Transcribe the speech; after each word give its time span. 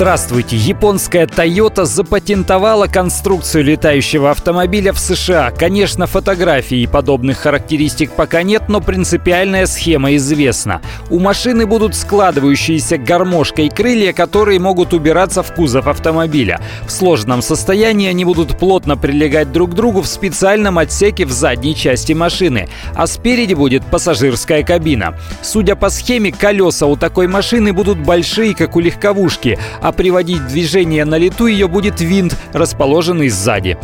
Здравствуйте! 0.00 0.56
Японская 0.56 1.26
Toyota 1.26 1.84
запатентовала 1.84 2.86
конструкцию 2.86 3.64
летающего 3.64 4.30
автомобиля 4.30 4.94
в 4.94 4.98
США. 4.98 5.50
Конечно, 5.50 6.06
фотографий 6.06 6.82
и 6.82 6.86
подобных 6.86 7.36
характеристик 7.36 8.12
пока 8.12 8.42
нет, 8.42 8.62
но 8.68 8.80
принципиальная 8.80 9.66
схема 9.66 10.16
известна. 10.16 10.80
У 11.10 11.18
машины 11.18 11.66
будут 11.66 11.94
складывающиеся 11.94 12.96
гармошкой 12.96 13.68
крылья, 13.68 14.14
которые 14.14 14.58
могут 14.58 14.94
убираться 14.94 15.42
в 15.42 15.52
кузов 15.52 15.86
автомобиля. 15.86 16.62
В 16.86 16.90
сложном 16.90 17.42
состоянии 17.42 18.08
они 18.08 18.24
будут 18.24 18.58
плотно 18.58 18.96
прилегать 18.96 19.52
друг 19.52 19.72
к 19.72 19.74
другу 19.74 20.00
в 20.00 20.06
специальном 20.06 20.78
отсеке 20.78 21.26
в 21.26 21.30
задней 21.30 21.76
части 21.76 22.14
машины, 22.14 22.70
а 22.94 23.06
спереди 23.06 23.52
будет 23.52 23.84
пассажирская 23.84 24.62
кабина. 24.62 25.18
Судя 25.42 25.76
по 25.76 25.90
схеме, 25.90 26.32
колеса 26.32 26.86
у 26.86 26.96
такой 26.96 27.26
машины 27.26 27.74
будут 27.74 27.98
большие, 27.98 28.54
как 28.54 28.76
у 28.76 28.80
легковушки, 28.80 29.58
а 29.82 29.89
а 29.90 29.92
приводить 29.92 30.46
движение 30.46 31.04
на 31.04 31.18
лету 31.18 31.48
ее 31.48 31.66
будет 31.66 32.00
винт, 32.00 32.36
расположенный 32.52 33.28
сзади. 33.28 33.76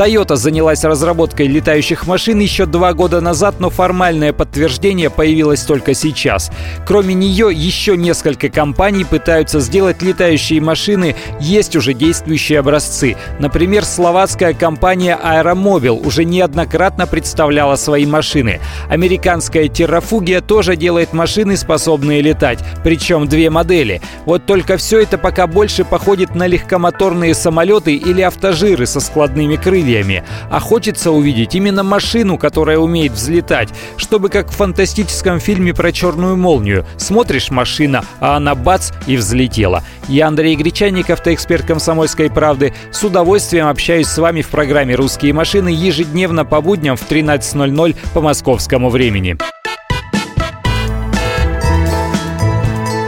Toyota 0.00 0.34
занялась 0.34 0.82
разработкой 0.82 1.46
летающих 1.46 2.06
машин 2.06 2.38
еще 2.38 2.64
два 2.64 2.94
года 2.94 3.20
назад, 3.20 3.56
но 3.58 3.68
формальное 3.68 4.32
подтверждение 4.32 5.10
появилось 5.10 5.60
только 5.60 5.92
сейчас. 5.92 6.50
Кроме 6.86 7.12
нее, 7.12 7.50
еще 7.52 7.98
несколько 7.98 8.48
компаний 8.48 9.04
пытаются 9.04 9.60
сделать 9.60 10.00
летающие 10.00 10.58
машины, 10.62 11.16
есть 11.38 11.76
уже 11.76 11.92
действующие 11.92 12.60
образцы. 12.60 13.18
Например, 13.38 13.84
словацкая 13.84 14.54
компания 14.54 15.18
Aeromobil 15.22 16.02
уже 16.02 16.24
неоднократно 16.24 17.06
представляла 17.06 17.76
свои 17.76 18.06
машины. 18.06 18.58
Американская 18.88 19.64
Terrafugia 19.64 20.40
тоже 20.40 20.76
делает 20.76 21.12
машины, 21.12 21.58
способные 21.58 22.22
летать, 22.22 22.60
причем 22.82 23.28
две 23.28 23.50
модели. 23.50 24.00
Вот 24.24 24.46
только 24.46 24.78
все 24.78 25.00
это 25.02 25.18
пока 25.18 25.46
больше 25.46 25.84
походит 25.84 26.34
на 26.34 26.46
легкомоторные 26.46 27.34
самолеты 27.34 27.96
или 27.96 28.22
автожиры 28.22 28.86
со 28.86 29.00
складными 29.00 29.56
крыльями 29.56 29.89
крыльями, 29.90 30.24
а 30.50 30.60
хочется 30.60 31.10
увидеть 31.10 31.54
именно 31.54 31.82
машину, 31.82 32.38
которая 32.38 32.78
умеет 32.78 33.12
взлетать, 33.12 33.68
чтобы 33.96 34.28
как 34.28 34.50
в 34.50 34.56
фантастическом 34.56 35.40
фильме 35.40 35.74
про 35.74 35.92
черную 35.92 36.36
молнию. 36.36 36.86
Смотришь 36.96 37.50
машина, 37.50 38.04
а 38.20 38.36
она 38.36 38.54
бац 38.54 38.92
и 39.06 39.16
взлетела. 39.16 39.82
Я 40.08 40.28
Андрей 40.28 40.56
Гречанник, 40.56 41.10
автоэксперт 41.10 41.66
комсомольской 41.66 42.30
правды. 42.30 42.72
С 42.92 43.02
удовольствием 43.02 43.66
общаюсь 43.66 44.06
с 44.06 44.18
вами 44.18 44.42
в 44.42 44.48
программе 44.48 44.94
«Русские 44.94 45.32
машины» 45.32 45.68
ежедневно 45.68 46.44
по 46.44 46.60
будням 46.60 46.96
в 46.96 47.10
13.00 47.10 47.96
по 48.14 48.20
московскому 48.20 48.90
времени. 48.90 49.36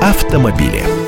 Автомобили. 0.01 1.02